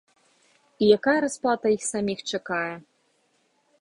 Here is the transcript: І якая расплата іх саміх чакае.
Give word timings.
І 0.85 0.87
якая 0.97 1.15
расплата 1.25 1.73
іх 1.75 1.83
саміх 1.91 2.19
чакае. 2.31 2.75